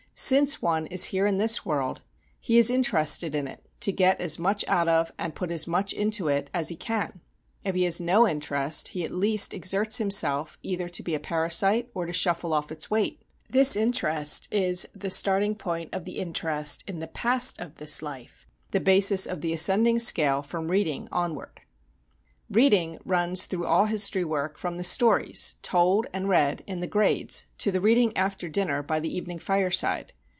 Since 0.13 0.61
one 0.61 0.85
is 0.87 1.05
here 1.05 1.25
in 1.25 1.39
this 1.39 1.65
world 1.65 2.01
he 2.39 2.59
is 2.59 2.69
interested 2.69 3.33
in 3.33 3.47
it, 3.47 3.65
to 3.79 3.91
get 3.91 4.21
as 4.21 4.37
much 4.37 4.63
out 4.67 4.87
of 4.87 5.11
and 5.17 5.33
put 5.33 5.49
as 5.49 5.65
much 5.65 5.93
into 5.93 6.27
it 6.27 6.47
as 6.53 6.69
he 6.69 6.75
can; 6.75 7.21
if 7.63 7.73
he 7.73 7.85
has 7.85 7.99
no 7.99 8.27
interest 8.27 8.89
he 8.89 9.03
at 9.03 9.09
least 9.09 9.51
exerts 9.51 9.97
himself 9.97 10.59
either 10.61 10.87
to 10.87 11.01
be 11.01 11.15
a 11.15 11.19
parasite 11.19 11.89
or 11.95 12.05
to 12.05 12.13
shuffle 12.13 12.53
off 12.53 12.71
its 12.71 12.91
weight. 12.91 13.23
This 13.49 13.75
interest 13.75 14.47
is 14.51 14.87
the 14.93 15.09
starting 15.09 15.55
point 15.55 15.91
of 15.91 16.05
the 16.05 16.19
interest 16.19 16.83
in 16.87 16.99
the 16.99 17.07
past 17.07 17.59
of 17.59 17.77
this 17.77 18.03
life; 18.03 18.45
the 18.69 18.79
basis 18.79 19.25
of 19.25 19.41
the 19.41 19.53
ascending 19.53 19.97
scale 19.97 20.43
from 20.43 20.67
reading 20.69 21.09
onward. 21.11 21.61
Reading 22.53 22.97
runs 23.05 23.45
through 23.45 23.65
all 23.65 23.85
history 23.85 24.25
work 24.25 24.57
from 24.57 24.75
the 24.75 24.83
stories 24.83 25.55
told 25.61 26.07
and 26.11 26.27
read 26.27 26.65
in 26.67 26.81
the 26.81 26.85
grades 26.85 27.45
to 27.59 27.71
the 27.71 27.79
reading 27.79 28.11
after 28.17 28.49
dinner 28.49 28.83
by 28.83 28.99
the 28.99 29.15
evening 29.15 29.39
fireside. 29.39 30.11